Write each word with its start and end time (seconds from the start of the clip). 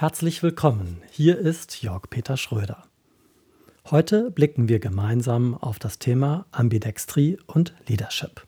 Herzlich 0.00 0.44
willkommen, 0.44 1.02
hier 1.10 1.36
ist 1.36 1.82
Jörg 1.82 2.02
Peter 2.08 2.36
Schröder. 2.36 2.84
Heute 3.90 4.30
blicken 4.30 4.68
wir 4.68 4.78
gemeinsam 4.78 5.56
auf 5.56 5.80
das 5.80 5.98
Thema 5.98 6.46
Ambidextrie 6.52 7.36
und 7.48 7.74
Leadership. 7.88 8.46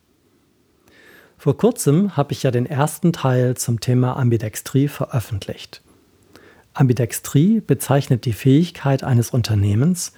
Vor 1.36 1.56
kurzem 1.56 2.16
habe 2.16 2.34
ich 2.34 2.44
ja 2.44 2.52
den 2.52 2.66
ersten 2.66 3.12
Teil 3.12 3.56
zum 3.56 3.80
Thema 3.80 4.16
Ambidextrie 4.16 4.86
veröffentlicht. 4.86 5.82
Ambidextrie 6.72 7.60
bezeichnet 7.60 8.26
die 8.26 8.32
Fähigkeit 8.32 9.02
eines 9.02 9.30
Unternehmens, 9.30 10.12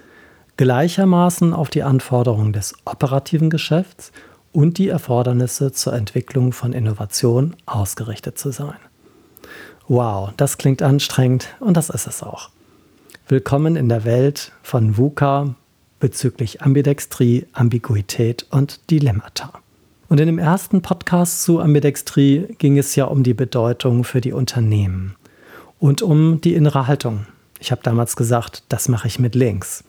gleichermaßen 0.59 1.55
auf 1.55 1.71
die 1.71 1.83
Anforderungen 1.83 2.53
des 2.53 2.75
operativen 2.85 3.49
Geschäfts 3.49 4.13
und 4.53 4.77
die 4.77 4.89
Erfordernisse 4.89 5.73
zur 5.73 5.95
Entwicklung 5.95 6.53
von 6.53 6.75
Innovation 6.75 7.57
ausgerichtet 7.65 8.37
zu 8.37 8.51
sein. 8.51 8.77
Wow, 9.95 10.33
das 10.39 10.57
klingt 10.57 10.81
anstrengend 10.81 11.49
und 11.61 11.77
das 11.77 11.91
ist 11.91 12.07
es 12.07 12.23
auch. 12.23 12.49
Willkommen 13.29 13.77
in 13.77 13.91
der 13.91 14.07
Welt 14.07 14.53
von 14.63 14.97
VUCA 14.97 15.55
bezüglich 16.01 16.63
Ambidextrie, 16.63 17.47
Ambiguität 17.53 18.47
und 18.49 18.91
Dilemmata. 18.91 19.53
Und 20.09 20.19
in 20.19 20.29
dem 20.29 20.39
ersten 20.39 20.81
Podcast 20.81 21.43
zu 21.43 21.61
Ambidextrie 21.61 22.55
ging 22.57 22.79
es 22.79 22.97
ja 22.97 23.05
um 23.05 23.23
die 23.23 23.35
Bedeutung 23.35 24.05
für 24.05 24.23
die 24.23 24.33
Unternehmen 24.33 25.15
und 25.79 26.01
um 26.01 26.41
die 26.41 26.55
innere 26.55 26.87
Haltung. 26.87 27.27
Ich 27.61 27.71
habe 27.71 27.83
damals 27.83 28.17
gesagt, 28.17 28.63
das 28.71 28.89
mache 28.89 29.09
ich 29.09 29.19
mit 29.19 29.35
links. 29.35 29.85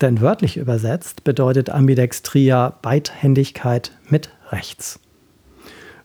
Denn 0.00 0.20
wörtlich 0.20 0.58
übersetzt 0.58 1.24
bedeutet 1.24 1.70
Ambidextrie 1.70 2.44
ja 2.44 2.78
Beidhändigkeit 2.82 3.90
mit 4.08 4.30
rechts. 4.52 5.00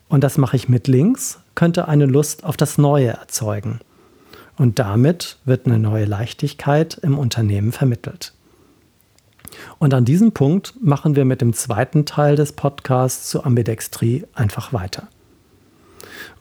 Und 0.08 0.24
das 0.24 0.40
mache 0.40 0.56
ich 0.56 0.68
mit 0.68 0.88
links, 0.88 1.38
könnte 1.60 1.90
eine 1.90 2.06
Lust 2.06 2.46
auf 2.46 2.56
das 2.56 2.78
Neue 2.78 3.10
erzeugen. 3.10 3.82
Und 4.56 4.80
damit 4.80 5.36
wird 5.44 5.66
eine 5.66 5.78
neue 5.78 6.06
Leichtigkeit 6.06 6.98
im 7.02 7.20
Unternehmen 7.20 7.74
vermittelt. 7.74 8.32
Und 9.78 9.94
an 9.94 10.06
diesem 10.06 10.32
Punkt 10.32 10.76
machen 10.82 11.18
wir 11.18 11.26
mit 11.26 11.42
dem 11.42 11.52
zweiten 11.52 12.06
Teil 12.06 12.38
des 12.38 12.54
Podcasts 12.54 13.30
zu 13.30 13.44
Ambidextrie 13.44 14.24
einfach 14.34 14.72
weiter. 14.72 15.10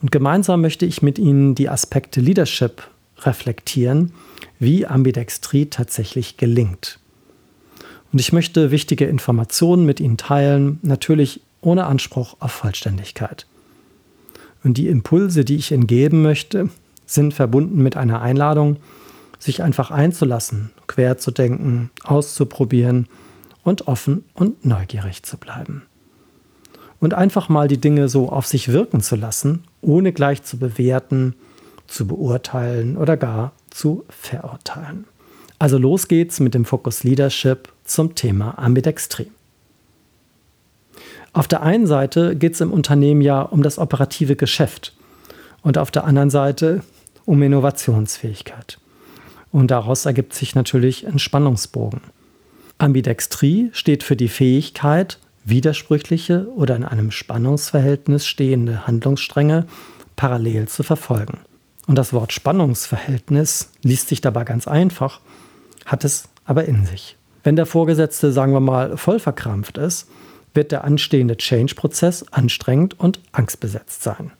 Und 0.00 0.12
gemeinsam 0.12 0.60
möchte 0.60 0.86
ich 0.86 1.02
mit 1.02 1.18
Ihnen 1.18 1.56
die 1.56 1.68
Aspekte 1.68 2.20
Leadership 2.20 2.86
reflektieren, 3.18 4.12
wie 4.60 4.86
Ambidextrie 4.86 5.66
tatsächlich 5.66 6.36
gelingt. 6.36 7.00
Und 8.12 8.20
ich 8.20 8.32
möchte 8.32 8.70
wichtige 8.70 9.06
Informationen 9.06 9.84
mit 9.84 9.98
Ihnen 9.98 10.16
teilen, 10.16 10.78
natürlich 10.82 11.40
ohne 11.60 11.86
Anspruch 11.86 12.36
auf 12.38 12.52
Vollständigkeit. 12.52 13.48
Und 14.64 14.76
die 14.76 14.88
Impulse, 14.88 15.44
die 15.44 15.56
ich 15.56 15.72
Ihnen 15.72 15.86
geben 15.86 16.22
möchte, 16.22 16.70
sind 17.06 17.34
verbunden 17.34 17.82
mit 17.82 17.96
einer 17.96 18.20
Einladung, 18.20 18.76
sich 19.38 19.62
einfach 19.62 19.90
einzulassen, 19.90 20.70
quer 20.86 21.16
zu 21.18 21.30
denken, 21.30 21.90
auszuprobieren 22.04 23.06
und 23.62 23.86
offen 23.86 24.24
und 24.34 24.64
neugierig 24.64 25.22
zu 25.22 25.36
bleiben. 25.36 25.82
Und 27.00 27.14
einfach 27.14 27.48
mal 27.48 27.68
die 27.68 27.78
Dinge 27.78 28.08
so 28.08 28.28
auf 28.28 28.46
sich 28.46 28.72
wirken 28.72 29.00
zu 29.00 29.14
lassen, 29.14 29.64
ohne 29.80 30.12
gleich 30.12 30.42
zu 30.42 30.58
bewerten, 30.58 31.34
zu 31.86 32.06
beurteilen 32.06 32.96
oder 32.96 33.16
gar 33.16 33.52
zu 33.70 34.04
verurteilen. 34.08 35.04
Also 35.60 35.78
los 35.78 36.08
geht's 36.08 36.40
mit 36.40 36.54
dem 36.54 36.64
Fokus 36.64 37.04
Leadership 37.04 37.68
zum 37.84 38.14
Thema 38.14 38.58
Ambidextrie. 38.58 39.30
Auf 41.32 41.48
der 41.48 41.62
einen 41.62 41.86
Seite 41.86 42.36
geht 42.36 42.54
es 42.54 42.60
im 42.60 42.72
Unternehmen 42.72 43.20
ja 43.20 43.42
um 43.42 43.62
das 43.62 43.78
operative 43.78 44.36
Geschäft 44.36 44.94
und 45.62 45.78
auf 45.78 45.90
der 45.90 46.04
anderen 46.04 46.30
Seite 46.30 46.82
um 47.24 47.42
Innovationsfähigkeit. 47.42 48.78
Und 49.50 49.70
daraus 49.70 50.06
ergibt 50.06 50.34
sich 50.34 50.54
natürlich 50.54 51.06
ein 51.06 51.18
Spannungsbogen. 51.18 52.00
Ambidextrie 52.78 53.70
steht 53.72 54.02
für 54.02 54.16
die 54.16 54.28
Fähigkeit, 54.28 55.18
widersprüchliche 55.44 56.48
oder 56.54 56.76
in 56.76 56.84
einem 56.84 57.10
Spannungsverhältnis 57.10 58.26
stehende 58.26 58.86
Handlungsstränge 58.86 59.66
parallel 60.16 60.68
zu 60.68 60.82
verfolgen. 60.82 61.38
Und 61.86 61.96
das 61.96 62.12
Wort 62.12 62.32
Spannungsverhältnis 62.32 63.70
liest 63.82 64.08
sich 64.08 64.20
dabei 64.20 64.44
ganz 64.44 64.68
einfach, 64.68 65.20
hat 65.86 66.04
es 66.04 66.28
aber 66.44 66.66
in 66.66 66.84
sich. 66.84 67.16
Wenn 67.42 67.56
der 67.56 67.66
Vorgesetzte, 67.66 68.30
sagen 68.30 68.52
wir 68.52 68.60
mal, 68.60 68.96
voll 68.96 69.18
verkrampft 69.18 69.78
ist, 69.78 70.08
wird 70.58 70.72
der 70.72 70.82
anstehende 70.82 71.36
Change-Prozess 71.36 72.26
anstrengend 72.32 72.98
und 72.98 73.20
angstbesetzt 73.30 74.02
sein. 74.02 74.32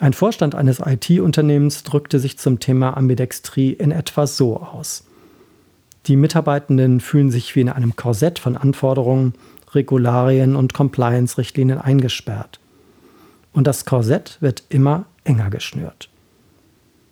Ein 0.00 0.14
Vorstand 0.14 0.54
eines 0.54 0.80
IT-Unternehmens 0.80 1.82
drückte 1.82 2.18
sich 2.18 2.38
zum 2.38 2.60
Thema 2.60 2.96
Ambidextrie 2.96 3.74
in 3.74 3.90
etwa 3.90 4.26
so 4.26 4.56
aus. 4.56 5.04
Die 6.06 6.16
Mitarbeitenden 6.16 7.00
fühlen 7.00 7.30
sich 7.30 7.54
wie 7.54 7.60
in 7.60 7.68
einem 7.68 7.94
Korsett 7.94 8.38
von 8.38 8.56
Anforderungen, 8.56 9.34
Regularien 9.74 10.56
und 10.56 10.72
Compliance-Richtlinien 10.72 11.78
eingesperrt. 11.78 12.58
Und 13.52 13.66
das 13.66 13.84
Korsett 13.84 14.38
wird 14.40 14.64
immer 14.70 15.04
enger 15.24 15.50
geschnürt. 15.50 16.08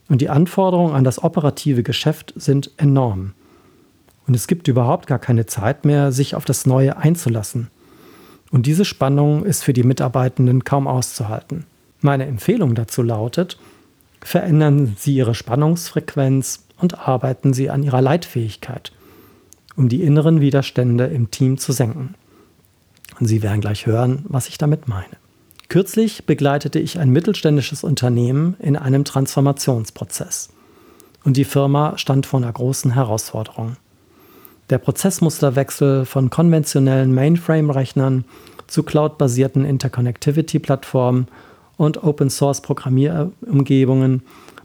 Und 0.08 0.22
die 0.22 0.30
Anforderungen 0.30 0.94
an 0.94 1.04
das 1.04 1.22
operative 1.22 1.82
Geschäft 1.82 2.32
sind 2.34 2.70
enorm. 2.78 3.34
Und 4.26 4.34
es 4.34 4.47
gibt 4.47 4.69
überhaupt 4.69 5.06
gar 5.06 5.19
keine 5.19 5.44
Zeit 5.44 5.84
mehr, 5.84 6.12
sich 6.12 6.34
auf 6.34 6.47
das 6.47 6.64
Neue 6.64 6.97
einzulassen. 6.97 7.69
Und 8.54 8.66
diese 8.66 8.84
Spannung 8.84 9.44
ist 9.44 9.65
für 9.65 9.72
die 9.72 9.82
Mitarbeitenden 9.82 10.62
kaum 10.62 10.87
auszuhalten. 10.87 11.66
Meine 12.00 12.26
Empfehlung 12.26 12.76
dazu 12.76 13.03
lautet, 13.03 13.59
verändern 14.20 14.94
Sie 14.97 15.16
Ihre 15.16 15.34
Spannungsfrequenz 15.34 16.62
und 16.78 17.00
arbeiten 17.00 17.53
Sie 17.53 17.69
an 17.69 17.82
Ihrer 17.82 18.00
Leitfähigkeit, 18.00 18.92
um 19.75 19.88
die 19.88 20.04
inneren 20.04 20.41
Widerstände 20.41 21.06
im 21.06 21.32
Team 21.32 21.59
zu 21.59 21.72
senken. 21.72 22.15
Und 23.19 23.26
Sie 23.26 23.42
werden 23.42 23.60
gleich 23.60 23.87
hören, 23.87 24.25
was 24.28 24.47
ich 24.47 24.56
damit 24.56 24.86
meine. 24.86 25.16
Kürzlich 25.69 26.25
begleitete 26.25 26.78
ich 26.78 27.00
ein 27.00 27.10
mittelständisches 27.10 27.82
Unternehmen 27.82 28.54
in 28.60 28.76
einem 28.76 29.04
Transformationsprozess. 29.04 30.50
Und 31.25 31.36
die 31.36 31.44
Firma 31.44 31.98
stand 31.98 32.25
vor 32.25 32.38
einer 32.38 32.53
großen 32.53 32.92
Herausforderung. 32.92 33.78
Der 34.70 34.78
Prozessmusterwechsel 34.78 36.06
von 36.06 36.30
konventionellen 36.30 37.14
Mainframe-Rechnern 37.14 38.25
zu 38.66 38.82
cloud-basierten 38.82 39.64
Interconnectivity-Plattformen 39.64 41.28
und 41.76 42.02
Open-Source-Programmierumgebungen 42.02 44.22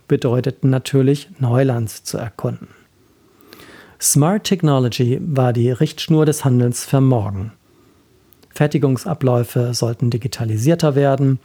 bedeuteten 0.08 0.70
natürlich 0.70 1.30
Neuland 1.40 1.90
zu 1.90 2.18
erkunden. 2.18 2.70
Smart 4.02 4.46
Technology 4.46 5.20
war 5.22 5.52
die 5.52 5.72
Richtschnur 5.72 6.26
des 6.26 6.46
Handelns 6.46 6.86
für 6.86 7.02
morgen. 7.02 7.52
Fertigungsabläufe 8.50 9.74
sollten 9.74 10.10
digitalisierter 10.10 10.96
werden 10.96 11.40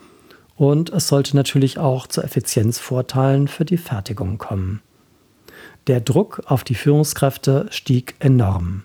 und 0.57 0.91
es 0.91 1.09
sollte 1.09 1.35
natürlich 1.35 1.79
auch 1.79 2.07
zu 2.07 2.23
Effizienzvorteilen 2.23 3.49
für 3.49 3.65
die 3.65 3.77
Fertigung 3.77 4.39
kommen. 4.39 4.81
Der 5.87 6.01
Druck 6.01 6.41
auf 6.47 6.65
die 6.65 6.75
Führungskräfte 6.75 7.67
stieg 7.71 8.15
enorm. 8.19 8.85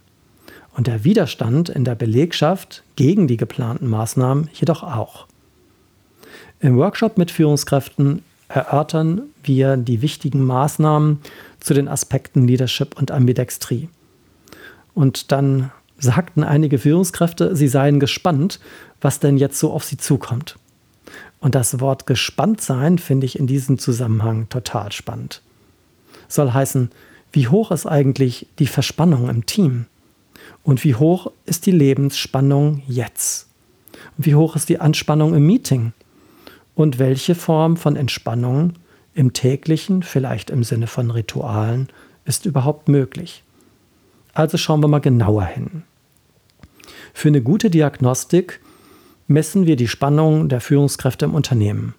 Und 0.75 0.87
der 0.87 1.05
Widerstand 1.05 1.69
in 1.69 1.85
der 1.85 1.95
Belegschaft 1.95 2.83
gegen 2.97 3.25
die 3.25 3.37
geplanten 3.37 3.87
Maßnahmen 3.87 4.49
jedoch 4.53 4.83
auch. 4.83 5.25
Im 6.59 6.75
Workshop 6.75 7.17
mit 7.17 7.31
Führungskräften 7.31 8.21
erörtern 8.49 9.21
wir 9.43 9.77
die 9.77 10.01
wichtigen 10.01 10.43
Maßnahmen 10.43 11.21
zu 11.61 11.73
den 11.73 11.87
Aspekten 11.87 12.45
Leadership 12.45 12.99
und 12.99 13.11
Ambidextrie. 13.11 13.87
Und 14.93 15.31
dann 15.31 15.71
sagten 15.97 16.43
einige 16.43 16.79
Führungskräfte, 16.79 17.55
sie 17.55 17.69
seien 17.69 18.01
gespannt, 18.01 18.59
was 18.99 19.21
denn 19.21 19.37
jetzt 19.37 19.57
so 19.57 19.71
auf 19.71 19.85
sie 19.85 19.97
zukommt. 19.97 20.57
Und 21.39 21.55
das 21.55 21.79
Wort 21.79 22.05
gespannt 22.05 22.59
sein 22.59 22.97
finde 22.97 23.25
ich 23.25 23.39
in 23.39 23.47
diesem 23.47 23.79
Zusammenhang 23.79 24.49
total 24.49 24.91
spannend 24.91 25.41
soll 26.29 26.53
heißen, 26.53 26.89
wie 27.33 27.49
hoch 27.49 27.71
ist 27.71 27.85
eigentlich 27.85 28.47
die 28.57 28.67
Verspannung 28.67 29.29
im 29.29 29.45
Team? 29.45 29.85
Und 30.63 30.83
wie 30.83 30.95
hoch 30.95 31.31
ist 31.45 31.65
die 31.65 31.71
Lebensspannung 31.71 32.81
jetzt? 32.87 33.47
Wie 34.17 34.35
hoch 34.35 34.55
ist 34.55 34.69
die 34.69 34.79
Anspannung 34.79 35.35
im 35.35 35.45
Meeting? 35.45 35.93
Und 36.75 36.97
welche 36.97 37.35
Form 37.35 37.75
von 37.75 37.95
Entspannung 37.95 38.73
im 39.13 39.33
täglichen, 39.33 40.01
vielleicht 40.03 40.49
im 40.49 40.63
Sinne 40.63 40.87
von 40.87 41.11
Ritualen, 41.11 41.89
ist 42.25 42.45
überhaupt 42.45 42.87
möglich? 42.87 43.43
Also 44.33 44.57
schauen 44.57 44.81
wir 44.81 44.87
mal 44.87 44.99
genauer 44.99 45.45
hin. 45.45 45.83
Für 47.13 47.27
eine 47.27 47.41
gute 47.41 47.69
Diagnostik 47.69 48.61
messen 49.27 49.65
wir 49.65 49.75
die 49.75 49.87
Spannung 49.87 50.47
der 50.49 50.61
Führungskräfte 50.61 51.25
im 51.25 51.35
Unternehmen. 51.35 51.95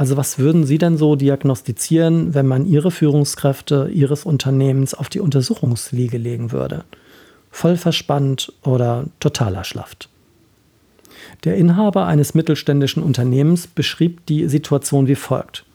Also 0.00 0.16
was 0.16 0.38
würden 0.38 0.64
Sie 0.64 0.78
denn 0.78 0.96
so 0.96 1.14
diagnostizieren, 1.14 2.32
wenn 2.32 2.46
man 2.46 2.64
Ihre 2.64 2.90
Führungskräfte 2.90 3.90
Ihres 3.92 4.24
Unternehmens 4.24 4.94
auf 4.94 5.10
die 5.10 5.20
Untersuchungsliege 5.20 6.16
legen 6.16 6.52
würde? 6.52 6.84
Voll 7.50 7.76
verspannt 7.76 8.50
oder 8.62 9.04
total 9.20 9.56
erschlafft? 9.56 10.08
Der 11.44 11.56
Inhaber 11.56 12.06
eines 12.06 12.32
mittelständischen 12.32 13.02
Unternehmens 13.02 13.66
beschrieb 13.66 14.24
die 14.24 14.48
Situation 14.48 15.06
wie 15.06 15.16
folgt. 15.16 15.66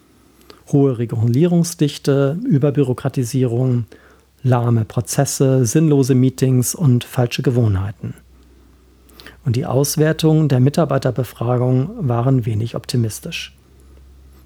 Hohe 0.72 0.98
Regulierungsdichte, 0.98 2.40
Überbürokratisierung, 2.50 3.86
lahme 4.42 4.86
Prozesse, 4.86 5.68
sinnlose 5.68 6.16
Meetings 6.16 6.74
und 6.74 7.04
falsche 7.04 7.44
Gewohnheiten. 7.44 8.16
Und 9.46 9.56
die 9.56 9.68
Auswertungen 9.68 10.48
der 10.48 10.62
Mitarbeiterbefragung 10.62 11.92
waren 12.00 12.48
wenig 12.48 12.76
optimistisch. 12.76 13.56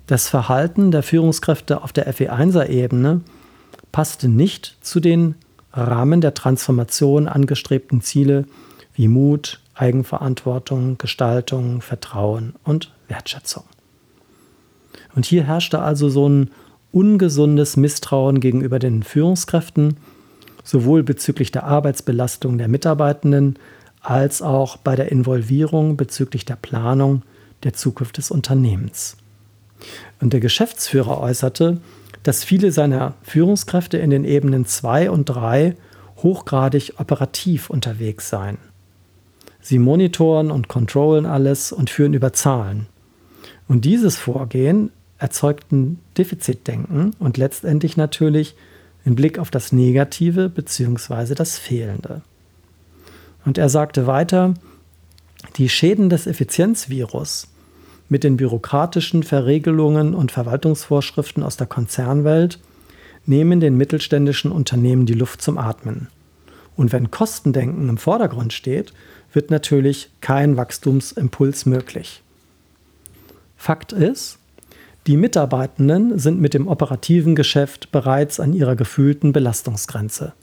Das 0.09 0.27
Verhalten 0.27 0.89
der 0.89 1.03
Führungskräfte 1.03 1.83
auf 1.83 1.94
der 1.94 2.11
FE1er-Ebene 2.11 3.21
passte 3.91 4.27
nicht 4.27 4.75
zu 4.81 5.00
den 5.00 5.35
Rahmen 5.71 6.19
der 6.19 6.33
Transformation 6.33 7.27
angestrebten 7.27 8.01
Ziele 8.01 8.45
wie 8.95 9.07
Mut, 9.07 9.59
Eigenverantwortung, 9.75 10.97
Gestaltung, 10.97 11.81
Vertrauen 11.81 12.56
und 12.63 12.91
Wertschätzung. 13.07 13.65
Und 15.13 15.27
hier 15.27 15.44
herrschte 15.44 15.79
also 15.79 16.09
so 16.09 16.27
ein 16.27 16.50
ungesundes 16.91 17.77
Misstrauen 17.77 18.39
gegenüber 18.39 18.79
den 18.79 19.03
Führungskräften, 19.03 19.97
sowohl 20.63 21.03
bezüglich 21.03 21.51
der 21.51 21.65
Arbeitsbelastung 21.65 22.57
der 22.57 22.67
Mitarbeitenden 22.67 23.59
als 24.01 24.41
auch 24.41 24.77
bei 24.77 24.95
der 24.95 25.11
Involvierung 25.11 25.97
bezüglich 25.97 26.45
der 26.45 26.56
Planung 26.56 27.21
der 27.61 27.73
Zukunft 27.73 28.17
des 28.17 28.31
Unternehmens. 28.31 29.15
Und 30.19 30.33
der 30.33 30.39
Geschäftsführer 30.39 31.19
äußerte, 31.19 31.80
dass 32.24 32.44
viele 32.44 32.71
seiner 32.71 33.13
Führungskräfte 33.24 33.98
in 33.98 34.10
den 34.10 34.25
Ebenen 34.25 34.66
2 34.66 35.10
und 35.10 35.25
3 35.25 35.75
hochgradig 36.18 36.94
operativ 36.98 37.69
unterwegs 37.69 38.30
seien. 38.30 38.57
Sie 39.62 39.80
monitoren 39.80 40.51
und 40.51 40.68
kontrollen 40.68 41.25
alles 41.25 41.71
und 41.71 41.89
führen 41.89 42.13
über 42.13 42.33
Zahlen. 42.33 42.88
Und 43.68 43.86
dieses 43.86 44.18
Vorgehen 44.18 44.92
erzeugt 45.18 45.71
ein 45.71 46.00
Defizitdenken 46.18 47.13
und 47.19 47.38
letztendlich 47.38 47.98
natürlich 47.98 48.56
einen 49.06 49.16
Blick 49.16 49.38
auf 49.38 49.51
das 49.51 49.71
Negative 49.71 50.50
bzw. 50.50 51.36
das 51.36 51.57
Fehlende. 51.57 52.21
Und 53.45 53.57
er 53.57 53.69
sagte 53.69 54.07
weiter, 54.07 54.54
die 55.57 55.69
Schäden 55.69 56.10
des 56.10 56.27
Effizienzvirus 56.27 57.48
mit 58.09 58.23
den 58.23 58.38
bürokratischen 58.38 59.23
Verregelungen 59.23 60.13
und 60.13 60.31
Verwaltungsvorschriften 60.31 61.44
aus 61.44 61.57
der 61.57 61.67
Konzernwelt 61.67 62.59
nehmen 63.25 63.59
den 63.59 63.77
mittelständischen 63.77 64.51
Unternehmen 64.51 65.06
die 65.06 65.13
Luft 65.13 65.41
zum 65.41 65.57
Atmen. 65.57 66.07
Und 66.75 66.91
wenn 66.91 67.11
Kostendenken 67.11 67.88
im 67.89 67.97
Vordergrund 67.97 68.53
steht, 68.53 68.94
wird 69.33 69.51
natürlich 69.51 70.09
kein 70.21 70.57
Wachstumsimpuls 70.57 71.65
möglich. 71.65 72.23
Fakt 73.56 73.91
ist, 73.91 74.39
die 75.06 75.17
Mitarbeitenden 75.17 76.17
sind 76.17 76.39
mit 76.39 76.53
dem 76.53 76.67
operativen 76.67 77.35
Geschäft 77.35 77.91
bereits 77.91 78.39
an 78.39 78.53
ihrer 78.53 78.75
gefühlten 78.75 79.31
Belastungsgrenze. 79.31 80.33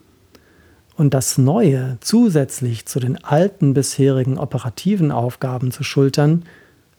Und 0.96 1.14
das 1.14 1.38
Neue 1.38 1.98
zusätzlich 2.00 2.86
zu 2.86 3.00
den 3.00 3.22
alten 3.22 3.74
bisherigen 3.74 4.38
operativen 4.38 5.12
Aufgaben 5.12 5.70
zu 5.70 5.84
schultern, 5.84 6.44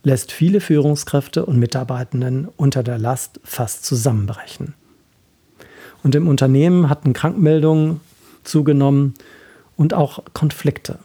lässt 0.08 0.32
viele 0.32 0.62
Führungskräfte 0.62 1.46
und 1.46 1.60
Mitarbeitenden 1.60 2.48
unter 2.56 2.82
der 2.82 2.98
Last 2.98 3.42
fast 3.44 3.86
zusammenbrechen. 3.86 4.74
Und 6.02 6.16
im 6.16 6.30
Unternehmen 6.30 6.90
hatten 6.90 7.12
Krankmeldungen 7.12 8.00
zugenommen 8.46 9.16
und 9.76 9.94
auch 9.94 10.24
Konflikte. 10.32 11.00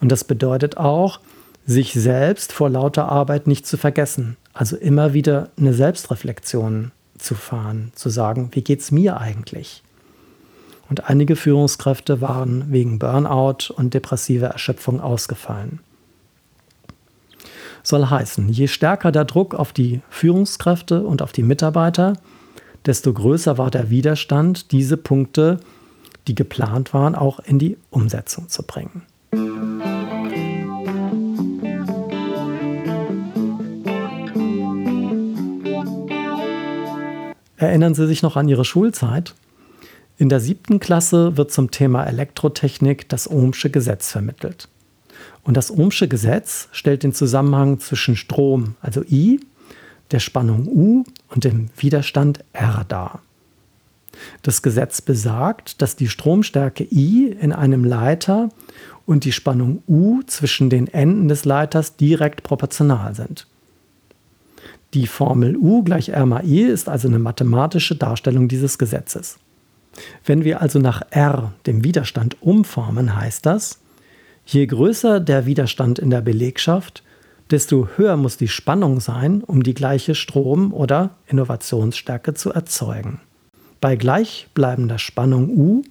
Und 0.00 0.12
das 0.12 0.22
bedeutet 0.22 0.76
auch, 0.76 1.18
sich 1.66 1.94
selbst 1.94 2.52
vor 2.52 2.70
lauter 2.70 3.08
Arbeit 3.08 3.48
nicht 3.48 3.66
zu 3.66 3.76
vergessen. 3.76 4.36
Also 4.52 4.76
immer 4.76 5.14
wieder 5.14 5.50
eine 5.58 5.74
Selbstreflexion 5.74 6.92
zu 7.18 7.34
fahren, 7.34 7.90
zu 7.96 8.08
sagen, 8.08 8.50
wie 8.52 8.62
geht 8.62 8.80
es 8.80 8.92
mir 8.92 9.20
eigentlich? 9.20 9.82
Und 10.88 11.10
einige 11.10 11.34
Führungskräfte 11.34 12.20
waren 12.20 12.70
wegen 12.70 13.00
Burnout 13.00 13.74
und 13.74 13.94
depressiver 13.94 14.46
Erschöpfung 14.46 15.00
ausgefallen 15.00 15.80
soll 17.88 18.06
heißen, 18.06 18.48
je 18.50 18.66
stärker 18.66 19.12
der 19.12 19.24
Druck 19.24 19.54
auf 19.54 19.72
die 19.72 20.02
Führungskräfte 20.10 21.02
und 21.02 21.22
auf 21.22 21.32
die 21.32 21.42
Mitarbeiter, 21.42 22.14
desto 22.84 23.12
größer 23.12 23.58
war 23.58 23.70
der 23.70 23.90
Widerstand, 23.90 24.72
diese 24.72 24.96
Punkte, 24.96 25.58
die 26.26 26.34
geplant 26.34 26.92
waren, 26.92 27.14
auch 27.14 27.40
in 27.40 27.58
die 27.58 27.78
Umsetzung 27.90 28.48
zu 28.48 28.62
bringen. 28.62 29.02
Erinnern 37.56 37.94
Sie 37.94 38.06
sich 38.06 38.22
noch 38.22 38.36
an 38.36 38.48
Ihre 38.48 38.64
Schulzeit? 38.64 39.34
In 40.16 40.28
der 40.28 40.40
siebten 40.40 40.78
Klasse 40.78 41.36
wird 41.36 41.50
zum 41.50 41.70
Thema 41.70 42.04
Elektrotechnik 42.04 43.08
das 43.08 43.28
Ohmsche 43.30 43.70
Gesetz 43.70 44.12
vermittelt. 44.12 44.68
Und 45.48 45.56
das 45.56 45.70
Ohmsche 45.70 46.08
Gesetz 46.08 46.68
stellt 46.72 47.02
den 47.02 47.14
Zusammenhang 47.14 47.80
zwischen 47.80 48.16
Strom, 48.16 48.74
also 48.82 49.02
I, 49.10 49.40
der 50.10 50.18
Spannung 50.18 50.68
U 50.68 51.04
und 51.28 51.44
dem 51.44 51.70
Widerstand 51.74 52.44
R 52.52 52.84
dar. 52.86 53.22
Das 54.42 54.60
Gesetz 54.60 55.00
besagt, 55.00 55.80
dass 55.80 55.96
die 55.96 56.08
Stromstärke 56.08 56.84
I 56.92 57.34
in 57.40 57.54
einem 57.54 57.82
Leiter 57.84 58.50
und 59.06 59.24
die 59.24 59.32
Spannung 59.32 59.82
U 59.88 60.20
zwischen 60.26 60.68
den 60.68 60.86
Enden 60.86 61.28
des 61.28 61.46
Leiters 61.46 61.96
direkt 61.96 62.42
proportional 62.42 63.14
sind. 63.14 63.46
Die 64.92 65.06
Formel 65.06 65.56
U 65.56 65.82
gleich 65.82 66.10
R 66.10 66.26
mal 66.26 66.44
I 66.44 66.60
ist 66.64 66.90
also 66.90 67.08
eine 67.08 67.18
mathematische 67.18 67.96
Darstellung 67.96 68.48
dieses 68.48 68.76
Gesetzes. 68.76 69.38
Wenn 70.26 70.44
wir 70.44 70.60
also 70.60 70.78
nach 70.78 71.00
R, 71.08 71.54
dem 71.64 71.84
Widerstand, 71.84 72.36
umformen, 72.42 73.16
heißt 73.16 73.46
das, 73.46 73.78
Je 74.50 74.64
größer 74.66 75.20
der 75.20 75.44
Widerstand 75.44 75.98
in 75.98 76.08
der 76.08 76.22
Belegschaft, 76.22 77.02
desto 77.50 77.86
höher 77.96 78.16
muss 78.16 78.38
die 78.38 78.48
Spannung 78.48 78.98
sein, 78.98 79.42
um 79.44 79.62
die 79.62 79.74
gleiche 79.74 80.14
Strom- 80.14 80.72
oder 80.72 81.10
Innovationsstärke 81.26 82.32
zu 82.32 82.50
erzeugen. 82.50 83.20
Bei 83.82 83.94
gleichbleibender 83.94 84.98
Spannung 84.98 85.50
U 85.50 85.82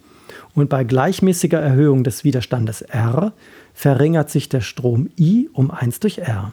und 0.56 0.72
bei 0.72 0.84
gleichmäßiger 0.84 1.60
Erhöhung 1.60 2.04
des 2.04 2.24
Widerstandes 2.24 2.82
R 2.82 3.32
verringert 3.76 4.32
sich 4.32 4.50
der 4.50 4.62
Strom 4.62 5.12
I 5.20 5.50
um 5.54 5.70
1 5.70 6.00
durch 6.00 6.18
R. 6.18 6.52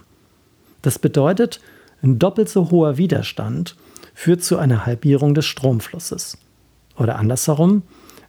Das 0.82 0.98
bedeutet, 0.98 1.62
ein 2.02 2.18
doppelt 2.18 2.50
so 2.50 2.70
hoher 2.70 2.98
Widerstand 2.98 3.76
führt 4.12 4.44
zu 4.44 4.58
einer 4.58 4.84
Halbierung 4.84 5.32
des 5.32 5.46
Stromflusses. 5.46 6.36
Oder 6.98 7.16
andersherum, 7.16 7.82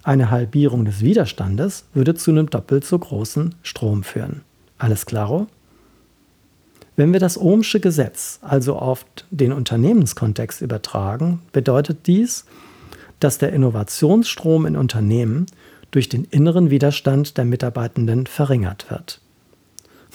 eine 0.05 0.29
Halbierung 0.29 0.85
des 0.85 1.01
Widerstandes 1.01 1.85
würde 1.93 2.13
zu 2.13 2.31
einem 2.31 2.49
doppelt 2.49 2.85
so 2.85 2.97
großen 2.97 3.55
Strom 3.63 4.03
führen. 4.03 4.41
Alles 4.77 5.05
klaro? 5.05 5.47
Wenn 6.95 7.11
wir 7.11 7.19
das 7.19 7.37
Ohmsche 7.37 7.79
Gesetz 7.79 8.39
also 8.41 8.77
auf 8.77 9.05
den 9.31 9.51
Unternehmenskontext 9.51 10.61
übertragen, 10.61 11.41
bedeutet 11.51 12.07
dies, 12.07 12.45
dass 13.19 13.37
der 13.37 13.51
Innovationsstrom 13.51 14.65
in 14.65 14.77
Unternehmen 14.77 15.47
durch 15.91 16.07
den 16.07 16.25
inneren 16.25 16.69
Widerstand 16.69 17.37
der 17.37 17.45
Mitarbeitenden 17.45 18.27
verringert 18.27 18.89
wird. 18.89 19.21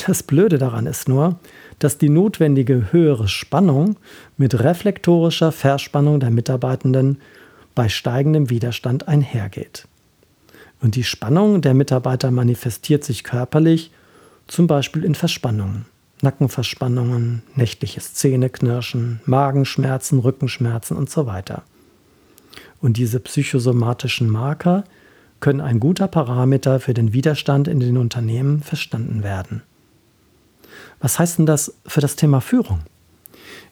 Das 0.06 0.22
Blöde 0.22 0.56
daran 0.56 0.86
ist 0.86 1.08
nur, 1.08 1.38
dass 1.78 1.98
die 1.98 2.08
notwendige 2.08 2.92
höhere 2.92 3.28
Spannung 3.28 3.96
mit 4.38 4.58
reflektorischer 4.60 5.52
Verspannung 5.52 6.20
der 6.20 6.30
Mitarbeitenden 6.30 7.18
bei 7.74 7.88
steigendem 7.88 8.50
Widerstand 8.50 9.08
einhergeht. 9.08 9.86
Und 10.80 10.94
die 10.94 11.04
Spannung 11.04 11.60
der 11.60 11.74
Mitarbeiter 11.74 12.30
manifestiert 12.30 13.04
sich 13.04 13.24
körperlich, 13.24 13.90
zum 14.46 14.66
Beispiel 14.66 15.04
in 15.04 15.14
Verspannungen, 15.14 15.86
Nackenverspannungen, 16.22 17.42
nächtliches 17.54 18.14
Zähneknirschen, 18.14 19.20
Magenschmerzen, 19.26 20.18
Rückenschmerzen 20.18 20.96
und 20.96 21.10
so 21.10 21.26
weiter. 21.26 21.62
Und 22.80 22.96
diese 22.96 23.20
psychosomatischen 23.20 24.28
Marker 24.28 24.84
können 25.38 25.60
ein 25.60 25.80
guter 25.80 26.08
Parameter 26.08 26.80
für 26.80 26.94
den 26.94 27.12
Widerstand 27.12 27.68
in 27.68 27.80
den 27.80 27.96
Unternehmen 27.96 28.62
verstanden 28.62 29.22
werden. 29.22 29.62
Was 31.00 31.18
heißt 31.18 31.38
denn 31.38 31.46
das 31.46 31.74
für 31.86 32.00
das 32.00 32.16
Thema 32.16 32.40
Führung? 32.40 32.80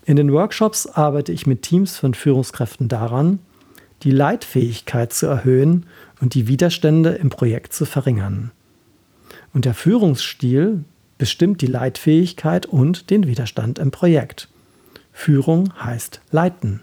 In 0.04 0.16
den 0.16 0.32
Workshops 0.32 0.86
arbeite 0.86 1.32
ich 1.32 1.46
mit 1.46 1.62
Teams 1.62 1.98
von 1.98 2.14
Führungskräften 2.14 2.88
daran, 2.88 3.40
die 4.02 4.10
Leitfähigkeit 4.10 5.12
zu 5.12 5.26
erhöhen 5.26 5.86
und 6.20 6.34
die 6.34 6.48
Widerstände 6.48 7.10
im 7.10 7.30
Projekt 7.30 7.72
zu 7.72 7.84
verringern. 7.84 8.50
Und 9.52 9.64
der 9.64 9.74
Führungsstil 9.74 10.84
bestimmt 11.16 11.60
die 11.62 11.66
Leitfähigkeit 11.66 12.66
und 12.66 13.10
den 13.10 13.26
Widerstand 13.26 13.78
im 13.78 13.90
Projekt. 13.90 14.48
Führung 15.12 15.72
heißt 15.82 16.20
leiten. 16.30 16.82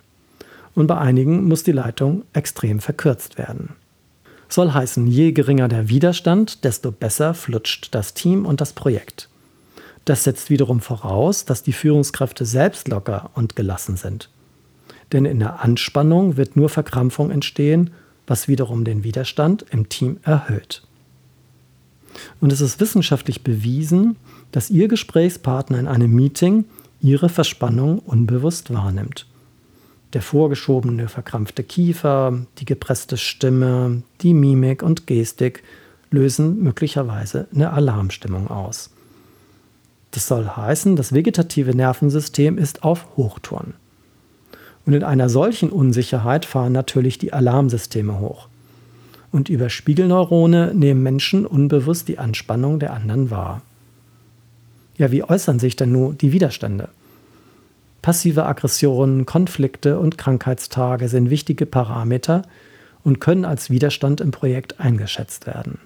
Und 0.74 0.88
bei 0.88 0.98
einigen 0.98 1.48
muss 1.48 1.63
die 1.63 1.72
Leitung 1.72 2.25
extrem 2.34 2.81
verkürzt 2.81 3.38
werden. 3.38 3.75
Soll 4.50 4.74
heißen, 4.74 5.07
je 5.07 5.31
geringer 5.31 5.69
der 5.69 5.89
Widerstand, 5.89 6.65
desto 6.65 6.91
besser 6.91 7.34
flutscht 7.34 7.95
das 7.95 8.13
Team 8.13 8.45
und 8.45 8.62
das 8.62 8.74
Projekt. 8.74 9.29
Das 10.03 10.24
setzt 10.24 10.50
wiederum 10.50 10.81
voraus, 10.81 11.45
dass 11.45 11.63
die 11.63 11.74
Führungskräfte 11.74 12.45
selbst 12.45 12.88
locker 12.88 13.31
und 13.34 13.55
gelassen 13.55 13.98
sind. 13.98 14.29
Denn 15.15 15.24
in 15.24 15.39
der 15.39 15.63
Anspannung 15.63 16.36
wird 16.36 16.57
nur 16.57 16.67
Verkrampfung 16.67 17.31
entstehen, 17.31 17.91
was 18.27 18.50
wiederum 18.50 18.84
den 18.84 19.05
Widerstand 19.05 19.65
im 19.72 19.88
Team 19.88 20.17
erhöht. 20.24 20.86
Und 22.41 22.51
es 22.51 22.60
ist 22.60 22.81
wissenschaftlich 22.81 23.41
bewiesen, 23.41 24.17
dass 24.51 24.69
Ihr 24.69 24.89
Gesprächspartner 24.89 25.79
in 25.79 25.88
einem 25.88 26.13
Meeting 26.13 26.65
Ihre 27.00 27.29
Verspannung 27.29 28.00
unbewusst 28.00 28.74
wahrnimmt. 28.74 29.25
Der 30.12 30.22
vorgeschobene, 30.22 31.07
verkrampfte 31.07 31.63
Kiefer, 31.63 32.38
die 32.57 32.65
gepresste 32.65 33.15
Stimme, 33.15 34.03
die 34.19 34.34
Mimik 34.34 34.84
und 34.84 35.07
Gestik 35.07 35.63
lösen 36.12 36.62
möglicherweise 36.62 37.48
eine 37.55 37.72
Alarmstimmung 37.72 38.50
aus. 38.50 38.89
Das 40.12 40.27
soll 40.27 40.45
heißen, 40.45 40.98
das 40.98 41.13
vegetative 41.13 41.74
Nervensystem 41.74 42.57
ist 42.57 42.84
auf 42.84 43.15
Hochtouren. 43.15 43.75
Und 44.85 44.93
in 44.93 45.03
einer 45.03 45.29
solchen 45.29 45.69
Unsicherheit 45.69 46.45
fahren 46.45 46.73
natürlich 46.73 47.17
die 47.17 47.33
Alarmsysteme 47.33 48.19
hoch. 48.19 48.47
Und 49.31 49.49
über 49.49 49.69
Spiegelneurone 49.69 50.73
nehmen 50.73 51.03
Menschen 51.03 51.45
unbewusst 51.45 52.07
die 52.07 52.19
Anspannung 52.19 52.79
der 52.79 52.93
anderen 52.93 53.31
wahr. 53.31 53.61
Ja, 54.97 55.11
wie 55.11 55.23
äußern 55.23 55.59
sich 55.59 55.75
denn 55.75 55.91
nun 55.91 56.17
die 56.17 56.31
Widerstände? 56.31 56.89
Passive 58.01 58.45
Aggressionen, 58.45 59.25
Konflikte 59.25 59.99
und 59.99 60.17
Krankheitstage 60.17 61.09
sind 61.09 61.29
wichtige 61.29 61.65
Parameter 61.65 62.43
und 63.03 63.19
können 63.19 63.45
als 63.45 63.69
Widerstand 63.69 64.21
im 64.21 64.31
Projekt 64.31 64.79
eingeschätzt 64.79 65.47
werden. 65.47 65.79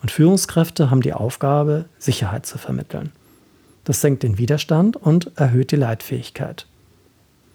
Und 0.00 0.10
Führungskräfte 0.10 0.90
haben 0.90 1.02
die 1.02 1.12
Aufgabe, 1.12 1.84
Sicherheit 1.98 2.46
zu 2.46 2.58
vermitteln. 2.58 3.12
Das 3.84 4.00
senkt 4.00 4.22
den 4.22 4.38
Widerstand 4.38 4.96
und 4.96 5.30
erhöht 5.36 5.70
die 5.70 5.76
Leitfähigkeit. 5.76 6.66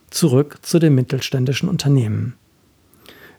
Zurück 0.09 0.59
zu 0.61 0.79
den 0.79 0.95
mittelständischen 0.95 1.69
Unternehmen. 1.69 2.35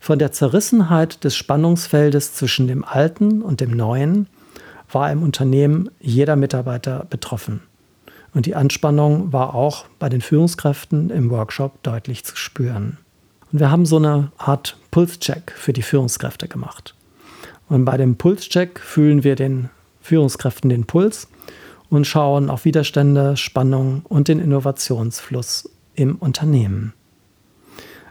Von 0.00 0.18
der 0.18 0.32
Zerrissenheit 0.32 1.24
des 1.24 1.34
Spannungsfeldes 1.34 2.34
zwischen 2.34 2.68
dem 2.68 2.84
Alten 2.84 3.42
und 3.42 3.60
dem 3.60 3.70
Neuen 3.70 4.28
war 4.90 5.10
im 5.10 5.22
Unternehmen 5.22 5.90
jeder 6.00 6.36
Mitarbeiter 6.36 7.06
betroffen. 7.10 7.60
Und 8.34 8.46
die 8.46 8.54
Anspannung 8.54 9.32
war 9.32 9.54
auch 9.54 9.86
bei 9.98 10.08
den 10.08 10.20
Führungskräften 10.20 11.10
im 11.10 11.30
Workshop 11.30 11.82
deutlich 11.82 12.24
zu 12.24 12.36
spüren. 12.36 12.98
Und 13.50 13.60
wir 13.60 13.70
haben 13.70 13.86
so 13.86 13.96
eine 13.96 14.30
Art 14.36 14.76
Pulscheck 14.90 15.52
für 15.56 15.72
die 15.72 15.82
Führungskräfte 15.82 16.48
gemacht. 16.48 16.94
Und 17.68 17.84
bei 17.84 17.96
dem 17.96 18.16
Pulscheck 18.16 18.78
fühlen 18.78 19.24
wir 19.24 19.36
den 19.36 19.70
Führungskräften 20.00 20.70
den 20.70 20.84
Puls 20.84 21.28
und 21.90 22.06
schauen 22.06 22.50
auf 22.50 22.64
Widerstände, 22.64 23.36
Spannung 23.36 24.02
und 24.08 24.28
den 24.28 24.40
Innovationsfluss 24.40 25.68
im 25.98 26.16
Unternehmen. 26.16 26.92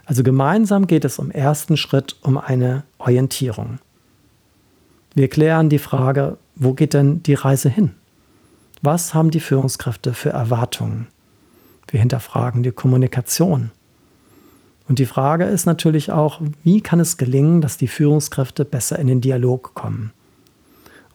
Also 0.06 0.24
gemeinsam 0.24 0.88
geht 0.88 1.06
es 1.06 1.20
im 1.20 1.32
ersten 1.32 1.77
Schritt 1.77 2.15
um 2.22 2.38
eine 2.38 2.84
Orientierung. 2.98 3.79
Wir 5.15 5.29
klären 5.29 5.70
die 5.70 5.79
Frage, 5.79 6.38
wo 6.56 6.74
geht 6.74 6.94
denn 6.94 7.24
die 7.24 7.34
Reise 7.34 7.70
hin? 7.70 7.94
Was 8.82 9.13
haben 9.13 9.32
die 9.32 9.39
Führungskräfte 9.39 10.13
für 10.13 10.29
Erwartungen? 10.29 11.08
Wir 11.88 12.00
hinterfragen 12.00 12.63
die 12.63 12.72
Kommunikation. 12.72 13.72
Und 14.88 15.00
die 15.00 15.06
Frage 15.06 15.46
ist 15.46 15.65
natürlich 15.65 16.12
auch, 16.12 16.41
wie 16.63 16.82
kann 16.82 17.00
es 17.00 17.17
gelingen, 17.17 17.62
dass 17.62 17.77
die 17.77 17.88
Führungskräfte 17.88 18.63
besser 18.65 19.00
in 19.00 19.08
den 19.08 19.22
Dialog 19.22 19.74
kommen? 19.74 20.12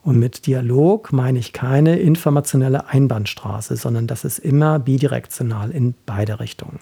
Und 0.02 0.18
mit 0.18 0.46
Dialog 0.46 1.12
meine 1.12 1.38
ich 1.38 1.52
keine 1.52 1.98
informationelle 1.98 2.88
Einbahnstraße, 2.88 3.76
sondern 3.76 4.06
das 4.06 4.24
ist 4.24 4.38
immer 4.38 4.78
bidirektional 4.78 5.70
in 5.70 5.94
beide 6.06 6.40
Richtungen. 6.40 6.80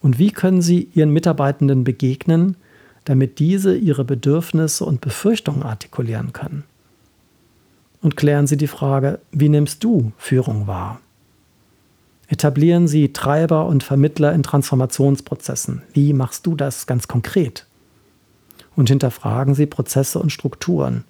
Und 0.00 0.18
wie 0.18 0.30
können 0.30 0.62
Sie 0.62 0.88
Ihren 0.94 1.12
Mitarbeitenden 1.12 1.82
begegnen, 1.82 2.56
damit 3.04 3.38
diese 3.38 3.74
ihre 3.74 4.04
Bedürfnisse 4.04 4.84
und 4.84 5.00
Befürchtungen 5.00 5.62
artikulieren 5.62 6.32
können? 6.32 6.64
Und 8.02 8.16
klären 8.16 8.46
Sie 8.46 8.56
die 8.56 8.68
Frage, 8.68 9.18
wie 9.32 9.48
nimmst 9.48 9.82
du 9.82 10.12
Führung 10.18 10.66
wahr? 10.66 11.00
Etablieren 12.28 12.86
Sie 12.86 13.12
Treiber 13.14 13.66
und 13.66 13.82
Vermittler 13.82 14.34
in 14.34 14.42
Transformationsprozessen. 14.42 15.82
Wie 15.94 16.12
machst 16.12 16.46
du 16.46 16.54
das 16.54 16.86
ganz 16.86 17.08
konkret? 17.08 17.66
Und 18.76 18.90
hinterfragen 18.90 19.54
Sie 19.54 19.66
Prozesse 19.66 20.18
und 20.18 20.30
Strukturen. 20.30 21.04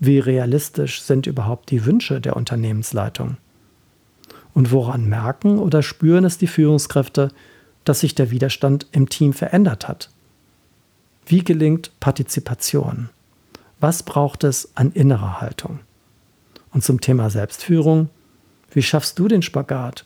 Wie 0.00 0.18
realistisch 0.18 1.02
sind 1.02 1.26
überhaupt 1.26 1.70
die 1.70 1.84
Wünsche 1.86 2.20
der 2.20 2.36
Unternehmensleitung? 2.36 3.36
Und 4.52 4.70
woran 4.70 5.08
merken 5.08 5.58
oder 5.58 5.82
spüren 5.82 6.24
es 6.24 6.38
die 6.38 6.46
Führungskräfte, 6.46 7.30
dass 7.84 8.00
sich 8.00 8.14
der 8.14 8.30
Widerstand 8.30 8.86
im 8.92 9.08
Team 9.08 9.32
verändert 9.32 9.88
hat? 9.88 10.10
Wie 11.26 11.42
gelingt 11.42 11.90
Partizipation? 12.00 13.08
Was 13.80 14.02
braucht 14.02 14.44
es 14.44 14.70
an 14.76 14.92
innerer 14.92 15.40
Haltung? 15.40 15.80
Und 16.72 16.84
zum 16.84 17.00
Thema 17.00 17.30
Selbstführung, 17.30 18.08
wie 18.70 18.82
schaffst 18.82 19.18
du 19.18 19.28
den 19.28 19.42
Spagat? 19.42 20.04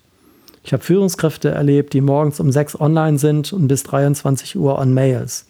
Ich 0.63 0.73
habe 0.73 0.83
Führungskräfte 0.83 1.51
erlebt, 1.51 1.95
die 1.95 2.01
morgens 2.01 2.41
um 2.41 2.53
sechs 2.53 2.79
online 2.79 3.19
sind 3.19 3.53
und 3.53 3.69
bis 3.69 3.85
23 3.85 4.57
Uhr 4.57 4.79
on 4.79 4.93
Mails. 4.93 5.47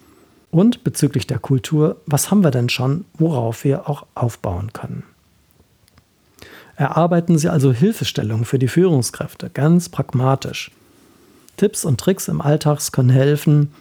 Und 0.51 0.83
bezüglich 0.83 1.27
der 1.27 1.39
Kultur, 1.39 1.97
was 2.05 2.31
haben 2.31 2.43
wir 2.43 2.51
denn 2.51 2.69
schon, 2.69 3.05
worauf 3.13 3.63
wir 3.63 3.87
auch 3.89 4.05
aufbauen 4.15 4.73
können? 4.73 5.03
Erarbeiten 6.75 7.37
Sie 7.37 7.49
also 7.49 7.73
Hilfestellungen 7.73 8.45
für 8.45 8.57
die 8.57 8.69
Führungskräfte, 8.69 9.49
ganz 9.49 9.89
pragmatisch. 9.89 10.71
Tipps 11.57 11.83
und 11.83 11.99
Tricks 11.99 12.29
im 12.29 12.41
Alltag 12.41 12.79
können 12.93 13.09
helfen, 13.09 13.73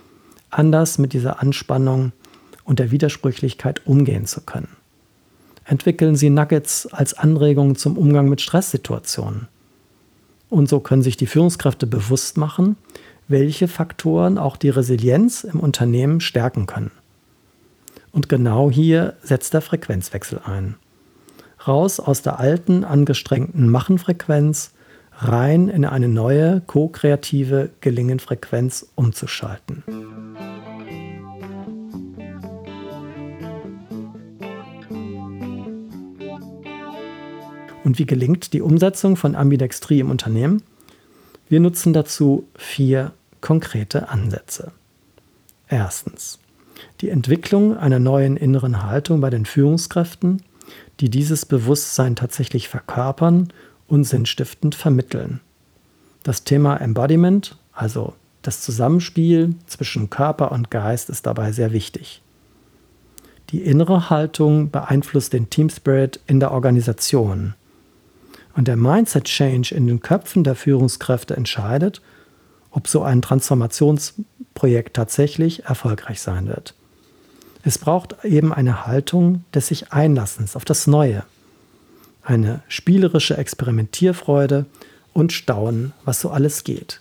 anders 0.50 0.98
mit 0.98 1.12
dieser 1.12 1.40
Anspannung 1.40 2.12
und 2.64 2.80
der 2.80 2.90
Widersprüchlichkeit 2.90 3.86
umgehen 3.86 4.26
zu 4.26 4.40
können. 4.40 4.76
Entwickeln 5.64 6.16
Sie 6.16 6.28
Nuggets 6.28 6.86
als 6.86 7.14
Anregung 7.14 7.76
zum 7.76 7.96
Umgang 7.96 8.28
mit 8.28 8.40
Stresssituationen. 8.40 9.48
Und 10.50 10.68
so 10.68 10.80
können 10.80 11.02
sich 11.02 11.16
die 11.16 11.26
Führungskräfte 11.26 11.86
bewusst 11.86 12.36
machen, 12.36 12.76
welche 13.28 13.68
Faktoren 13.68 14.38
auch 14.38 14.56
die 14.56 14.70
Resilienz 14.70 15.44
im 15.44 15.60
Unternehmen 15.60 16.20
stärken 16.20 16.66
können. 16.66 16.90
Und 18.10 18.28
genau 18.28 18.70
hier 18.70 19.14
setzt 19.22 19.54
der 19.54 19.60
Frequenzwechsel 19.60 20.40
ein. 20.44 20.76
Raus 21.66 22.00
aus 22.00 22.22
der 22.22 22.40
alten, 22.40 22.84
angestrengten 22.84 23.68
Machenfrequenz, 23.68 24.72
rein 25.18 25.68
in 25.68 25.84
eine 25.84 26.08
neue, 26.08 26.62
ko-kreative 26.66 27.70
Gelingenfrequenz 27.80 28.86
umzuschalten. 28.94 29.82
Und 37.84 37.98
wie 37.98 38.06
gelingt 38.06 38.52
die 38.52 38.62
Umsetzung 38.62 39.16
von 39.16 39.34
Ambidextrie 39.34 40.00
im 40.00 40.10
Unternehmen? 40.10 40.62
Wir 41.48 41.60
nutzen 41.60 41.92
dazu 41.92 42.46
vier 42.54 43.12
konkrete 43.40 44.08
Ansätze. 44.08 44.72
Erstens. 45.68 46.38
Die 47.00 47.10
Entwicklung 47.10 47.76
einer 47.76 47.98
neuen 47.98 48.36
inneren 48.36 48.84
Haltung 48.84 49.20
bei 49.20 49.30
den 49.30 49.46
Führungskräften, 49.46 50.42
die 51.00 51.10
dieses 51.10 51.46
Bewusstsein 51.46 52.16
tatsächlich 52.16 52.68
verkörpern 52.68 53.52
und 53.86 54.04
sinnstiftend 54.04 54.74
vermitteln. 54.74 55.40
Das 56.22 56.44
Thema 56.44 56.76
Embodiment, 56.76 57.56
also 57.72 58.14
das 58.42 58.60
Zusammenspiel 58.60 59.54
zwischen 59.66 60.10
Körper 60.10 60.52
und 60.52 60.70
Geist, 60.70 61.10
ist 61.10 61.26
dabei 61.26 61.52
sehr 61.52 61.72
wichtig. 61.72 62.22
Die 63.50 63.62
innere 63.62 64.10
Haltung 64.10 64.70
beeinflusst 64.70 65.32
den 65.32 65.48
Team 65.48 65.70
Spirit 65.70 66.20
in 66.26 66.38
der 66.38 66.52
Organisation. 66.52 67.54
Und 68.54 68.68
der 68.68 68.76
Mindset 68.76 69.24
Change 69.24 69.74
in 69.74 69.86
den 69.86 70.00
Köpfen 70.00 70.44
der 70.44 70.54
Führungskräfte 70.54 71.36
entscheidet, 71.36 72.02
ob 72.70 72.88
so 72.88 73.02
ein 73.02 73.22
Transformationsprojekt 73.22 74.94
tatsächlich 74.94 75.64
erfolgreich 75.64 76.20
sein 76.20 76.48
wird. 76.48 76.74
Es 77.64 77.78
braucht 77.78 78.24
eben 78.24 78.52
eine 78.52 78.86
Haltung 78.86 79.44
des 79.54 79.68
sich 79.68 79.92
Einlassens 79.92 80.56
auf 80.56 80.64
das 80.64 80.86
Neue. 80.86 81.24
eine 82.22 82.60
spielerische 82.68 83.38
Experimentierfreude 83.38 84.66
und 85.14 85.32
Staunen, 85.32 85.92
was 86.04 86.20
so 86.20 86.30
alles 86.30 86.62
geht. 86.62 87.00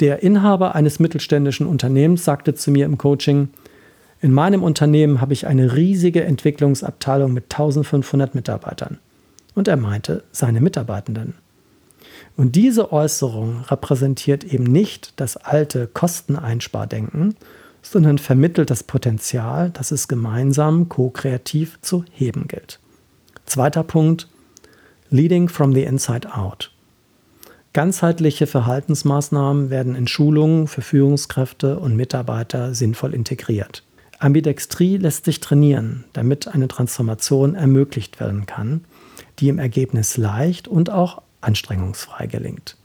Der 0.00 0.22
Inhaber 0.22 0.74
eines 0.74 1.00
mittelständischen 1.00 1.66
Unternehmens 1.66 2.24
sagte 2.24 2.54
zu 2.54 2.70
mir 2.70 2.84
im 2.84 2.96
Coaching, 2.96 3.48
in 4.20 4.32
meinem 4.32 4.62
Unternehmen 4.62 5.20
habe 5.20 5.32
ich 5.32 5.46
eine 5.46 5.74
riesige 5.74 6.24
Entwicklungsabteilung 6.24 7.32
mit 7.32 7.44
1500 7.44 8.34
Mitarbeitern. 8.34 8.98
Und 9.54 9.68
er 9.68 9.76
meinte 9.76 10.22
seine 10.32 10.60
Mitarbeitenden. 10.60 11.34
Und 12.36 12.56
diese 12.56 12.92
Äußerung 12.92 13.62
repräsentiert 13.68 14.44
eben 14.44 14.64
nicht 14.64 15.14
das 15.16 15.36
alte 15.36 15.86
Kosteneinspardenken, 15.86 17.34
sondern 17.82 18.18
vermittelt 18.18 18.70
das 18.70 18.82
Potenzial, 18.82 19.70
das 19.70 19.90
es 19.90 20.08
gemeinsam 20.08 20.88
ko-kreativ 20.88 21.78
zu 21.80 22.04
heben 22.10 22.48
gilt. 22.48 22.80
Zweiter 23.46 23.84
Punkt, 23.84 24.28
Leading 25.08 25.48
from 25.48 25.72
the 25.72 25.84
Inside 25.84 26.34
Out. 26.34 26.72
Ganzheitliche 27.72 28.46
Verhaltensmaßnahmen 28.46 29.70
werden 29.70 29.94
in 29.94 30.08
Schulungen 30.08 30.66
für 30.66 30.82
Führungskräfte 30.82 31.78
und 31.78 31.94
Mitarbeiter 31.94 32.74
sinnvoll 32.74 33.14
integriert. 33.14 33.84
Ambidextrie 34.18 34.96
lässt 34.96 35.26
sich 35.26 35.40
trainieren, 35.40 36.04
damit 36.12 36.48
eine 36.48 36.68
Transformation 36.68 37.54
ermöglicht 37.54 38.18
werden 38.18 38.46
kann, 38.46 38.84
die 39.38 39.48
im 39.48 39.58
Ergebnis 39.58 40.16
leicht 40.16 40.68
und 40.68 40.90
auch 40.90 41.22
anstrengungsfrei 41.40 42.26
gelingt. 42.26 42.76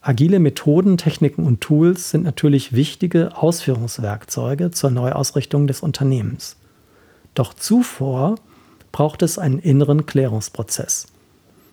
Agile 0.00 0.38
Methoden, 0.38 0.98
Techniken 0.98 1.44
und 1.44 1.60
Tools 1.60 2.10
sind 2.10 2.22
natürlich 2.22 2.72
wichtige 2.72 3.36
Ausführungswerkzeuge 3.36 4.70
zur 4.70 4.90
Neuausrichtung 4.90 5.66
des 5.66 5.80
Unternehmens. 5.80 6.56
Doch 7.34 7.54
zuvor 7.54 8.36
braucht 8.92 9.22
es 9.22 9.38
einen 9.38 9.58
inneren 9.58 10.06
Klärungsprozess, 10.06 11.08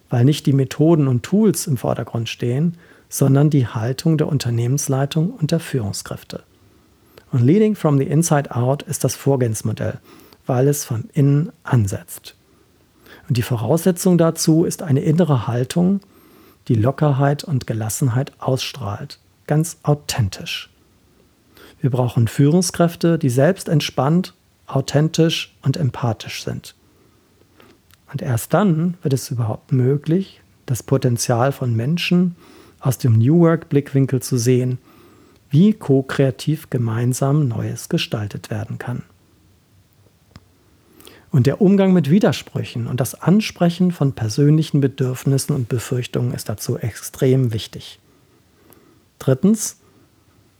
weil 0.09 0.25
nicht 0.25 0.45
die 0.45 0.53
Methoden 0.53 1.07
und 1.07 1.23
Tools 1.23 1.67
im 1.67 1.77
Vordergrund 1.77 2.27
stehen, 2.27 2.77
sondern 3.07 3.51
die 3.51 3.67
Haltung 3.67 4.17
der 4.17 4.27
Unternehmensleitung 4.27 5.29
und 5.29 5.51
der 5.51 5.59
Führungskräfte. 5.59 6.43
Und 7.31 7.41
Leading 7.43 7.75
from 7.75 7.99
the 7.99 8.05
Inside 8.05 8.55
Out 8.55 8.81
ist 8.81 9.03
das 9.03 9.15
Vorgehensmodell, 9.15 9.99
weil 10.47 10.67
es 10.67 10.85
von 10.85 11.05
innen 11.13 11.51
ansetzt. 11.61 12.35
Und 13.33 13.37
die 13.37 13.41
Voraussetzung 13.41 14.19
dazu 14.19 14.63
ist 14.63 14.83
eine 14.83 14.99
innere 14.99 15.47
Haltung, 15.47 16.01
die 16.67 16.75
Lockerheit 16.75 17.43
und 17.43 17.65
Gelassenheit 17.65 18.31
ausstrahlt, 18.37 19.17
ganz 19.47 19.77
authentisch. 19.81 20.69
Wir 21.81 21.89
brauchen 21.89 22.27
Führungskräfte, 22.27 23.17
die 23.17 23.31
selbst 23.31 23.69
entspannt, 23.69 24.35
authentisch 24.67 25.57
und 25.63 25.77
empathisch 25.77 26.43
sind. 26.43 26.75
Und 28.11 28.21
erst 28.21 28.53
dann 28.53 28.99
wird 29.01 29.15
es 29.15 29.31
überhaupt 29.31 29.71
möglich, 29.71 30.41
das 30.67 30.83
Potenzial 30.83 31.51
von 31.51 31.75
Menschen 31.75 32.35
aus 32.81 32.99
dem 32.99 33.13
New 33.13 33.39
Work-Blickwinkel 33.39 34.21
zu 34.21 34.37
sehen, 34.37 34.77
wie 35.49 35.73
ko-kreativ 35.73 36.69
gemeinsam 36.69 37.47
Neues 37.47 37.89
gestaltet 37.89 38.51
werden 38.51 38.77
kann. 38.77 39.01
Und 41.33 41.47
der 41.47 41.61
Umgang 41.61 41.93
mit 41.93 42.11
Widersprüchen 42.11 42.85
und 42.85 42.99
das 42.99 43.15
Ansprechen 43.15 43.91
von 43.91 44.13
persönlichen 44.13 44.81
Bedürfnissen 44.81 45.55
und 45.55 45.67
Befürchtungen 45.67 46.31
ist 46.31 46.47
dazu 46.47 46.77
extrem 46.77 47.51
wichtig. 47.51 47.99
Drittens, 49.17 49.77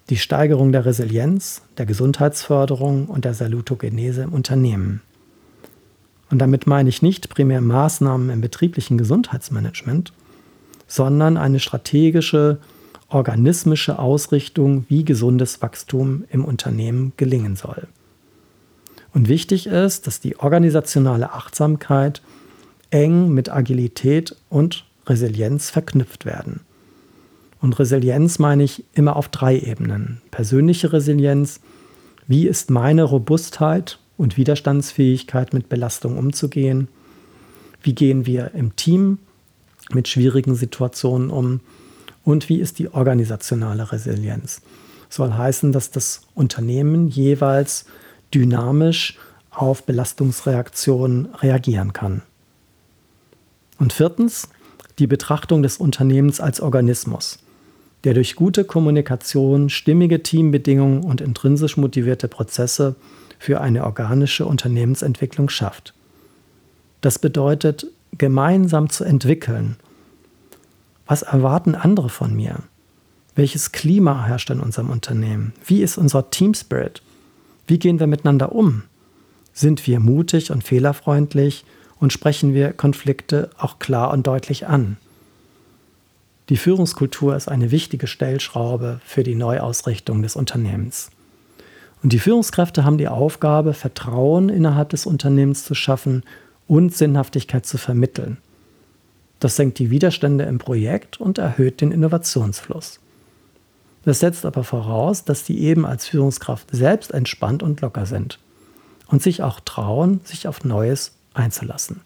die 0.10 0.18
Steigerung 0.18 0.72
der 0.72 0.84
Resilienz, 0.84 1.62
der 1.78 1.86
Gesundheitsförderung 1.86 3.06
und 3.06 3.24
der 3.24 3.36
Salutogenese 3.36 4.24
im 4.24 4.34
Unternehmen. 4.34 5.04
Und 6.32 6.40
damit 6.40 6.66
meine 6.66 6.90
ich 6.90 7.04
nicht 7.04 7.30
primär 7.30 7.62
Maßnahmen 7.62 8.32
im 8.32 8.42
betrieblichen 8.42 8.98
Gesundheitsmanagement, 8.98 10.12
sondern 10.88 11.38
eine 11.38 11.60
strategische, 11.60 12.58
organismische 13.10 14.00
Ausrichtung, 14.00 14.86
wie 14.90 15.06
gesundes 15.06 15.62
Wachstum 15.62 16.24
im 16.32 16.44
Unternehmen 16.44 17.14
gelingen 17.16 17.56
soll. 17.56 17.88
Und 19.14 19.30
wichtig 19.30 19.68
ist, 19.68 20.08
dass 20.08 20.20
die 20.20 20.38
organisationale 20.38 21.32
Achtsamkeit 21.32 22.22
eng 22.90 23.30
mit 23.30 23.50
Agilität 23.50 24.36
und 24.50 24.86
Resilienz 25.06 25.70
verknüpft 25.70 26.26
werden. 26.26 26.62
Und 27.62 27.80
Resilienz 27.80 28.40
meine 28.40 28.64
ich 28.64 28.84
immer 28.94 29.16
auf 29.16 29.30
drei 29.30 29.58
Ebenen. 29.58 30.22
Persönliche 30.32 30.92
Resilienz, 30.92 31.62
wie 32.28 32.48
ist 32.48 32.70
meine 32.70 33.04
Robustheit 33.04 34.00
und 34.18 34.38
Widerstandsfähigkeit 34.38 35.54
mit 35.54 35.70
Belastung 35.70 36.18
umzugehen? 36.18 36.88
Wie 37.82 37.94
gehen 37.94 38.26
wir 38.26 38.52
im 38.54 38.76
Team 38.76 39.20
mit 39.92 40.08
schwierigen 40.08 40.56
Situationen 40.56 41.30
um? 41.30 41.62
Und 42.24 42.50
wie 42.50 42.60
ist 42.60 42.80
die 42.80 42.94
organisationale 42.94 43.92
Resilienz? 43.92 44.62
Soll 45.10 45.34
heißen, 45.34 45.72
dass 45.72 45.92
das 45.92 46.22
Unternehmen 46.34 47.08
jeweils 47.08 47.86
dynamisch 48.34 49.18
auf 49.52 49.84
Belastungsreaktionen 49.84 51.28
reagieren 51.36 51.94
kann. 51.94 52.22
Und 53.80 53.94
viertens, 53.94 54.50
die 55.00 55.08
Betrachtung 55.08 55.64
des 55.64 55.78
Unternehmens 55.78 56.40
als 56.40 56.62
Organismus, 56.62 57.40
der 58.04 58.14
durch 58.14 58.36
gute 58.36 58.64
Kommunikation, 58.64 59.70
stimmige 59.70 60.24
Teambedingungen 60.24 61.04
und 61.04 61.22
intrinsisch 61.22 61.78
motivierte 61.78 62.28
Prozesse 62.28 62.96
für 63.40 63.62
eine 63.62 63.84
organische 63.84 64.46
Unternehmensentwicklung 64.46 65.50
schafft. 65.50 65.94
Das 67.02 67.20
bedeutet, 67.20 67.88
gemeinsam 68.18 68.90
zu 68.90 69.04
entwickeln. 69.04 69.78
Was 71.08 71.22
erwarten 71.24 71.76
andere 71.76 72.10
von 72.10 72.34
mir? 72.34 72.60
Welches 73.36 73.72
Klima 73.72 74.26
herrscht 74.26 74.50
in 74.52 74.60
unserem 74.60 74.90
Unternehmen? 74.90 75.54
Wie 75.66 75.82
ist 75.82 75.98
unser 75.98 76.30
Team 76.30 76.54
Spirit? 76.54 77.02
Wie 77.68 77.80
gehen 77.80 78.00
wir 78.00 78.08
miteinander 78.08 78.54
um? 78.54 78.84
Sind 79.54 79.86
wir 79.88 80.00
mutig 80.00 80.52
und 80.52 80.64
fehlerfreundlich 80.64 81.66
und 82.00 82.12
sprechen 82.12 82.54
wir 82.54 82.74
Konflikte 82.74 83.50
auch 83.58 83.80
klar 83.80 84.12
und 84.12 84.28
deutlich 84.28 84.68
an? 84.68 84.98
Die 86.50 86.58
Führungskultur 86.58 87.36
ist 87.36 87.48
eine 87.48 87.72
wichtige 87.72 88.08
Stellschraube 88.08 89.00
für 89.06 89.24
die 89.24 89.36
Neuausrichtung 89.36 90.22
des 90.22 90.36
Unternehmens. 90.36 91.10
Und 92.04 92.12
die 92.12 92.20
Führungskräfte 92.20 92.84
haben 92.84 92.98
die 92.98 93.08
Aufgabe, 93.08 93.74
Vertrauen 93.74 94.50
innerhalb 94.50 94.90
des 94.90 95.06
Unternehmens 95.06 95.64
zu 95.64 95.74
schaffen 95.74 96.24
und 96.68 96.94
Sinnhaftigkeit 96.94 97.66
zu 97.66 97.78
vermitteln. 97.78 98.38
Das 99.40 99.56
senkt 99.56 99.80
die 99.80 99.90
Widerstände 99.90 100.44
im 100.44 100.58
Projekt 100.58 101.20
und 101.20 101.38
erhöht 101.38 101.80
den 101.80 101.94
Innovationsfluss. 101.94 103.00
Das 104.06 104.20
setzt 104.20 104.46
aber 104.46 104.64
voraus, 104.64 105.24
dass 105.24 105.44
die 105.44 105.62
eben 105.62 105.86
als 105.86 106.08
Führungskraft 106.08 106.68
selbst 106.72 107.12
entspannt 107.12 107.64
und 107.64 107.82
locker 107.82 108.06
sind 108.06 108.40
und 109.08 109.22
sich 109.22 109.42
auch 109.42 109.60
trauen, 109.60 110.22
sich 110.24 110.48
auf 110.48 110.64
Neues 110.64 111.14
einzulassen. 111.34 112.02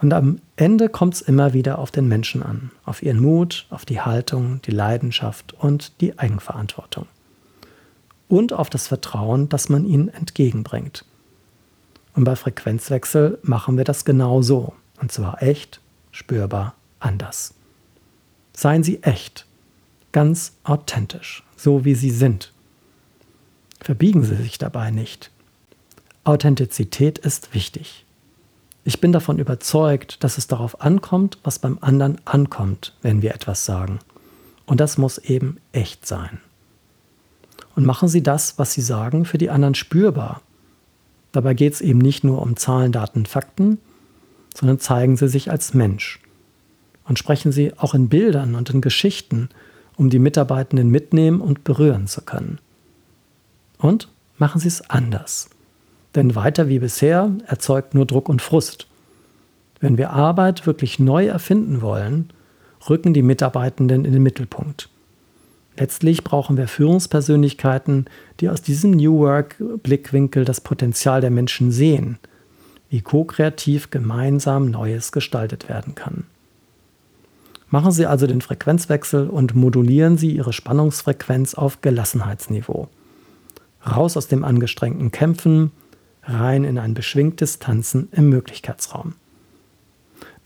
Und 0.00 0.12
am 0.12 0.40
Ende 0.56 0.88
kommt 0.88 1.14
es 1.14 1.20
immer 1.22 1.52
wieder 1.54 1.78
auf 1.78 1.90
den 1.90 2.08
Menschen 2.08 2.42
an, 2.42 2.70
auf 2.84 3.02
ihren 3.02 3.20
Mut, 3.20 3.66
auf 3.70 3.84
die 3.84 4.00
Haltung, 4.00 4.60
die 4.62 4.70
Leidenschaft 4.70 5.54
und 5.54 6.00
die 6.00 6.18
Eigenverantwortung. 6.18 7.06
Und 8.28 8.52
auf 8.52 8.70
das 8.70 8.88
Vertrauen, 8.88 9.48
das 9.48 9.68
man 9.68 9.86
ihnen 9.86 10.08
entgegenbringt. 10.08 11.04
Und 12.14 12.24
bei 12.24 12.36
Frequenzwechsel 12.36 13.38
machen 13.42 13.76
wir 13.76 13.84
das 13.84 14.04
genau 14.04 14.42
so. 14.42 14.74
Und 15.00 15.10
zwar 15.10 15.42
echt, 15.42 15.80
spürbar, 16.10 16.74
anders. 17.00 17.54
Seien 18.52 18.82
Sie 18.84 19.02
echt 19.02 19.46
ganz 20.14 20.52
authentisch, 20.62 21.42
so 21.56 21.84
wie 21.84 21.96
sie 21.96 22.10
sind. 22.10 22.52
Verbiegen 23.80 24.24
Sie 24.24 24.36
sich 24.36 24.56
dabei 24.56 24.90
nicht. 24.90 25.30
Authentizität 26.22 27.18
ist 27.18 27.52
wichtig. 27.52 28.06
Ich 28.84 29.00
bin 29.00 29.12
davon 29.12 29.38
überzeugt, 29.38 30.22
dass 30.22 30.38
es 30.38 30.46
darauf 30.46 30.80
ankommt, 30.80 31.38
was 31.42 31.58
beim 31.58 31.78
anderen 31.80 32.18
ankommt, 32.26 32.94
wenn 33.02 33.22
wir 33.22 33.34
etwas 33.34 33.66
sagen. 33.66 33.98
Und 34.66 34.80
das 34.80 34.98
muss 34.98 35.18
eben 35.18 35.58
echt 35.72 36.06
sein. 36.06 36.40
Und 37.74 37.84
machen 37.84 38.08
Sie 38.08 38.22
das, 38.22 38.56
was 38.56 38.72
Sie 38.72 38.82
sagen, 38.82 39.24
für 39.24 39.36
die 39.36 39.50
anderen 39.50 39.74
spürbar. 39.74 40.42
Dabei 41.32 41.54
geht 41.54 41.74
es 41.74 41.80
eben 41.80 41.98
nicht 41.98 42.22
nur 42.22 42.40
um 42.40 42.56
Zahlen, 42.56 42.92
Daten, 42.92 43.26
Fakten, 43.26 43.78
sondern 44.54 44.78
zeigen 44.78 45.16
Sie 45.16 45.28
sich 45.28 45.50
als 45.50 45.74
Mensch. 45.74 46.20
Und 47.04 47.18
sprechen 47.18 47.50
Sie 47.50 47.76
auch 47.76 47.94
in 47.94 48.08
Bildern 48.08 48.54
und 48.54 48.70
in 48.70 48.80
Geschichten 48.80 49.48
um 49.96 50.10
die 50.10 50.18
Mitarbeitenden 50.18 50.90
mitnehmen 50.90 51.40
und 51.40 51.64
berühren 51.64 52.06
zu 52.06 52.22
können. 52.22 52.58
Und 53.78 54.08
machen 54.38 54.60
Sie 54.60 54.68
es 54.68 54.88
anders. 54.90 55.50
Denn 56.14 56.34
weiter 56.34 56.68
wie 56.68 56.78
bisher 56.78 57.30
erzeugt 57.46 57.94
nur 57.94 58.06
Druck 58.06 58.28
und 58.28 58.42
Frust. 58.42 58.86
Wenn 59.80 59.98
wir 59.98 60.10
Arbeit 60.10 60.66
wirklich 60.66 60.98
neu 60.98 61.26
erfinden 61.26 61.82
wollen, 61.82 62.30
rücken 62.88 63.14
die 63.14 63.22
Mitarbeitenden 63.22 64.04
in 64.04 64.12
den 64.12 64.22
Mittelpunkt. 64.22 64.88
Letztlich 65.76 66.22
brauchen 66.22 66.56
wir 66.56 66.68
Führungspersönlichkeiten, 66.68 68.06
die 68.40 68.48
aus 68.48 68.62
diesem 68.62 68.92
New 68.92 69.18
Work-Blickwinkel 69.18 70.44
das 70.44 70.60
Potenzial 70.60 71.20
der 71.20 71.30
Menschen 71.30 71.72
sehen, 71.72 72.18
wie 72.90 73.00
ko-kreativ 73.00 73.90
gemeinsam 73.90 74.70
Neues 74.70 75.10
gestaltet 75.10 75.68
werden 75.68 75.96
kann. 75.96 76.24
Machen 77.74 77.90
Sie 77.90 78.06
also 78.06 78.28
den 78.28 78.40
Frequenzwechsel 78.40 79.28
und 79.28 79.56
modulieren 79.56 80.16
Sie 80.16 80.30
Ihre 80.30 80.52
Spannungsfrequenz 80.52 81.54
auf 81.54 81.80
Gelassenheitsniveau. 81.80 82.86
Raus 83.84 84.16
aus 84.16 84.28
dem 84.28 84.44
angestrengten 84.44 85.10
Kämpfen, 85.10 85.72
rein 86.22 86.62
in 86.62 86.78
ein 86.78 86.94
beschwingtes 86.94 87.58
Tanzen 87.58 88.06
im 88.12 88.28
Möglichkeitsraum. 88.28 89.14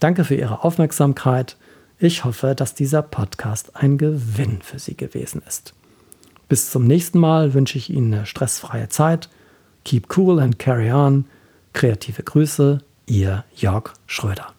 Danke 0.01 0.25
für 0.25 0.37
Ihre 0.37 0.65
Aufmerksamkeit. 0.65 1.59
Ich 1.99 2.25
hoffe, 2.25 2.55
dass 2.55 2.75
dieser 2.75 3.03
Podcast 3.03 3.77
ein 3.77 3.99
Gewinn 3.99 4.63
für 4.63 4.79
Sie 4.79 4.97
gewesen 4.97 5.43
ist. 5.47 5.75
Bis 6.49 6.71
zum 6.71 6.87
nächsten 6.87 7.19
Mal 7.19 7.53
wünsche 7.53 7.77
ich 7.77 7.91
Ihnen 7.91 8.15
eine 8.15 8.25
stressfreie 8.25 8.89
Zeit. 8.89 9.29
Keep 9.85 10.17
cool 10.17 10.41
and 10.41 10.59
carry 10.59 10.91
on. 10.91 11.27
Kreative 11.75 12.23
Grüße, 12.23 12.79
Ihr 13.05 13.45
Jörg 13.55 13.93
Schröder. 14.07 14.55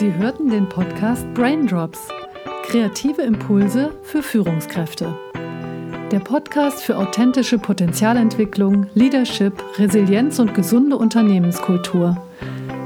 Sie 0.00 0.12
hörten 0.14 0.48
den 0.48 0.66
Podcast 0.66 1.26
Braindrops. 1.34 2.08
Kreative 2.64 3.20
Impulse 3.20 3.90
für 4.02 4.22
Führungskräfte. 4.22 5.14
Der 6.10 6.20
Podcast 6.20 6.82
für 6.82 6.96
authentische 6.96 7.58
Potenzialentwicklung, 7.58 8.86
Leadership, 8.94 9.62
Resilienz 9.76 10.38
und 10.38 10.54
gesunde 10.54 10.96
Unternehmenskultur. 10.96 12.16